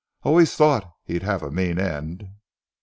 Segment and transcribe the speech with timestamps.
[0.23, 2.27] I always thought he'd have a mean end."